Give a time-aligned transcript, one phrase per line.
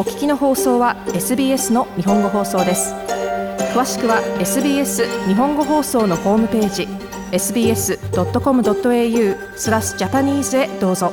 [0.00, 2.94] お聞きの放送は SBS の日本語放送です。
[3.74, 6.88] 詳しくは SBS 日本語放送のホームページ
[7.32, 7.98] sbs.com.au
[9.58, 11.12] スラスジャパニーズへどうぞ。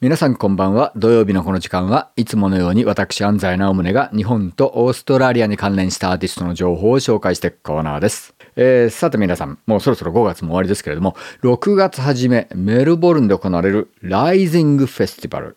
[0.00, 0.90] 皆さんこんばんは。
[0.96, 8.34] 土曜日のこの時間はいつものように私安西直宗が日本とオーストラリアに関連したアーティストの情報を紹介していくコーナーです。
[8.56, 11.14] えー、さて皆さん、もうそろそろ5月も終わりですけれども、
[11.44, 15.56] 6月初め、メルボルンで行われるライジングフェスティバル。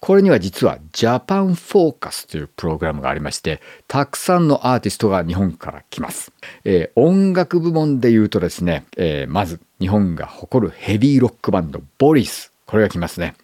[0.00, 6.32] これには実はジャパンフォーカスというプログラムがありまして、たくさんのアーティストが日本から来ます。
[6.64, 12.50] えー、音楽部門で言うとですね、えー、まず日本が誇るヘビーロックバンドボリス。
[12.64, 13.34] これが来ますね。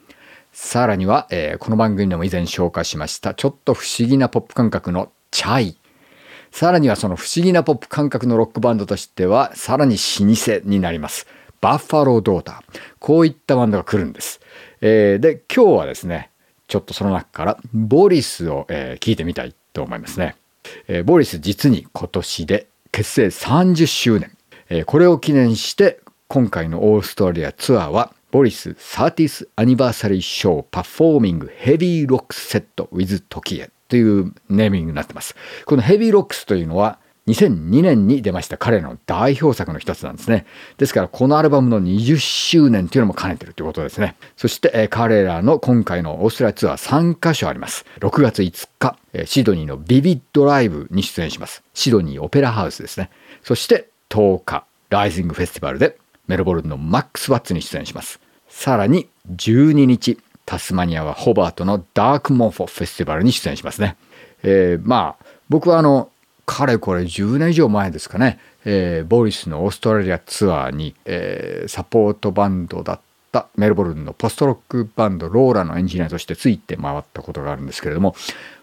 [0.52, 5.78] さらには、えー、この番組でも以前紹介しました、ちょっと不思議なポップ感覚のチャイ。
[6.52, 11.26] さらにはその不思議なポップ感覚のロックバンドとしては、さらに老舗になります。
[11.60, 12.80] バッファロードーター。
[12.98, 14.40] こういったバンドが来るんです。
[14.80, 16.30] えー、で、今日はですね、
[16.68, 20.36] ちょっとその中からボリスを、えー、聞いてみたいと思いますね。
[20.88, 24.36] えー、ボリス実に今年で結成30周年。
[24.68, 35.36] えー、これを記念して今回のオーストラリアツアーはボリス 30th アニバーサリーショーパフォーミングヘビーロックセット with 時へというネーミングになってます。
[35.64, 40.46] このヘビーロックスというのは2002年に出ました彼の代表作の一つなんですね。
[40.78, 44.14] ですからこのアルバムの20周年というのも兼ねてるということですね。
[44.36, 47.84] そして、彼らの今回のオーストラリアツアー3カ所あります。
[47.98, 51.64] 6月5日、シドニーのビビッドライブに出演します。
[51.74, 53.10] シドニーオペラハウスですね。
[53.42, 55.96] そして10日、ライジングフェスティバルで
[56.28, 58.20] メルボルンのマックスワッツに出演します。
[58.48, 63.96] さらに12日、タスマニアはホバートのダークモンフォフェスティバルに出演しますね。
[64.44, 66.10] えー、まあ僕はあの
[66.46, 73.00] かれこれ10年以上前ですかね、えー、ボリスのオーストラリアツアーに、えー、サポートバンドだっ
[73.32, 78.14] たメルボルンのポストロックバンドローラのエンジニアとしてついて回ったことがあるんですけれども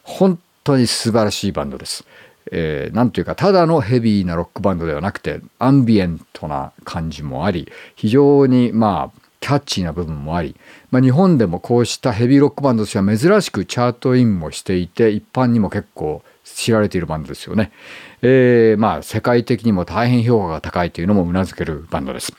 [0.02, 2.06] 本当に素晴らしいバンドです。
[2.52, 10.56] えー、なんというかただのヘビーなロックバンドではなくてアンビエントな感じもあり非常にまあキャッチーな部分もあり、
[10.90, 17.74] まあ、日本でもこうしたヘビーロックバンドとしては珍しくチャートインもしていて一般にも結構知られているバンドですよね。
[18.22, 22.34] えー、まあ世界的にも大変評価が高いというのもうなずけるバンドです。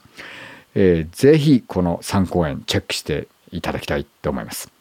[0.74, 4.72] えー、ぜひこの3公演チェックしていただきたいと思います。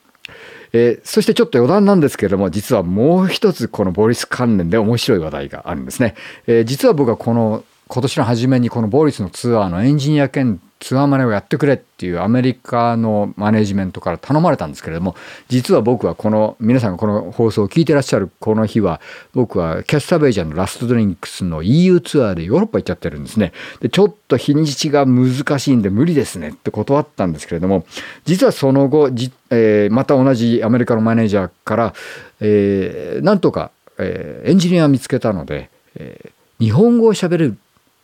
[0.72, 6.16] えー、そしてちょっと余談なんですけれども実はもう一つこのボリス関連で面白い話題があるんですね。
[6.48, 15.16] えー、実は僕はこの今年の初めにこのボーリスのツアーのエンジニア兼ツアーマネをやってくれっていうアメリカのマネジメントから頼まれたんですけれども
[15.48, 19.00] 実は僕はこの皆さんがこの放送を聞いてらっしゃるこの日は
[19.34, 23.54] 僕はキャスターベイジャーのラストドリンクスの EU ツアーでヨーロッパ行っちゃってるんですね。
[23.80, 27.86] でちょっと日にちが難しいんで無理ですねって断ったんですけれども
[28.26, 31.94] 実はその後じ、えー、また同じアメリカのマネージャーから、
[32.42, 37.58] えー、なんとか、えー、エンジニア見つけたので、えー、日本語を喋れる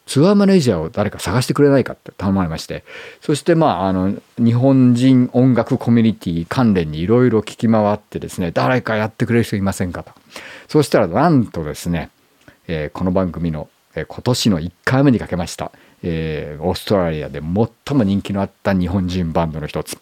[0.10, 2.84] ツアーマネージャーを誰か探してくれないかって頼まれまして
[3.22, 10.12] そしてまああの日本人音楽コミュニティ関連にいろいろ聞き回ってですね誰かやってくれる人いませんかと。
[10.68, 12.10] そしたらなんとですね、
[12.68, 15.72] えー、この番組の、えー、今年の1回目にかけました、
[16.02, 20.00] えー、オーストラリアで最も人気のあった日本人バンドの一つ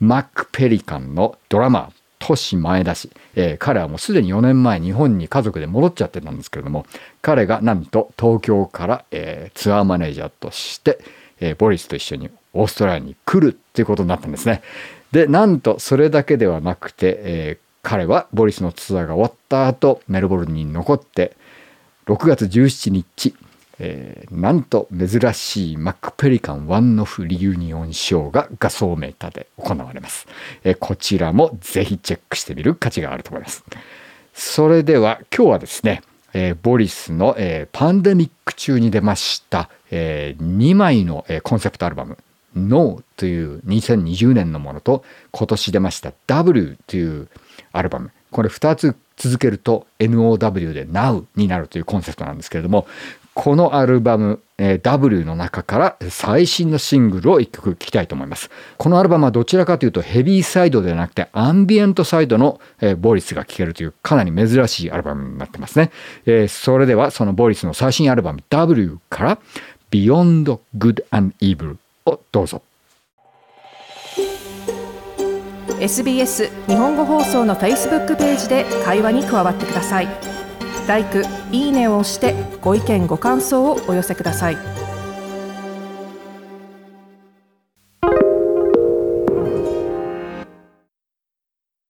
[0.00, 6.86] マック・ペリカンのドラマー都市前田市、えー、彼はもうすでに4年前日本に家族で戻っちゃってたんですけれども
[7.22, 11.00] 彼がなんと東京から、えー、ツアーマネージャーとして、
[11.40, 14.62] えー、ボリスと一緒にオーストラリアに来るっていうことになったんですね。
[15.12, 21.36] でなんとそれだけではなくて、え彼はボリスのツアーが終わった後メルボルンに残って
[22.06, 23.34] 6月17日
[23.82, 30.28] えー、なんと珍しいマックペリカンワンオフリユニオンショーが画像メーターで行われます、
[30.62, 33.64] えー、こちらもぜひチェックしてみる価値があると思います。
[34.34, 36.02] それでは今日はですね、
[36.34, 42.16] えー、ボリスの、えパンデミック中に出ました、え2枚の、えコンセプトアルバム
[42.54, 47.28] No という2020年のものと今年出ました W という
[47.72, 48.10] アルバム。
[48.30, 52.86] これ2つ続けると NOW で Now になるというコンセプトなんですけれども
[53.34, 58.50] このアルバム、えー、W の中から最新のシングルを1曲聴きたいと思います。
[58.76, 65.90] このアルバムはどちらかというとヘビーサイドではなくてアンビエントサイドの、えー、ボリスが聴けるというかなり珍しいアルバムになってますね。
[66.26, 69.38] えー、それではそのボリスの最新アルバム W から
[69.90, 72.62] Beyond Good and Evil をどうぞ。
[75.80, 80.39] SBS 日本語放送の Facebook ページで会話に加わってください。
[80.90, 81.22] LIKE、
[81.52, 84.89] いいねを押してご意見ご感想をお寄せください。